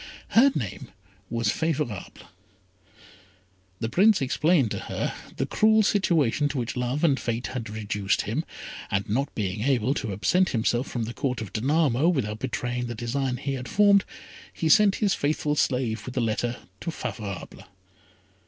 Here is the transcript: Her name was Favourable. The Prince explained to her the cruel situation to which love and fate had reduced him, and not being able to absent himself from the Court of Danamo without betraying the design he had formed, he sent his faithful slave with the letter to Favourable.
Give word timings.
Her 0.29 0.51
name 0.55 0.89
was 1.29 1.51
Favourable. 1.51 2.11
The 3.79 3.87
Prince 3.89 4.19
explained 4.19 4.71
to 4.71 4.79
her 4.79 5.13
the 5.37 5.45
cruel 5.45 5.83
situation 5.83 6.49
to 6.49 6.57
which 6.57 6.75
love 6.75 7.03
and 7.03 7.19
fate 7.19 7.45
had 7.53 7.69
reduced 7.69 8.23
him, 8.23 8.43
and 8.89 9.07
not 9.07 9.35
being 9.35 9.61
able 9.61 9.93
to 9.93 10.11
absent 10.11 10.49
himself 10.49 10.87
from 10.87 11.03
the 11.03 11.13
Court 11.13 11.39
of 11.39 11.53
Danamo 11.53 12.09
without 12.09 12.39
betraying 12.39 12.87
the 12.87 12.95
design 12.95 13.37
he 13.37 13.53
had 13.53 13.67
formed, 13.67 14.03
he 14.51 14.69
sent 14.69 14.95
his 14.95 15.13
faithful 15.13 15.53
slave 15.55 16.03
with 16.07 16.15
the 16.15 16.19
letter 16.21 16.57
to 16.79 16.89
Favourable. 16.89 17.63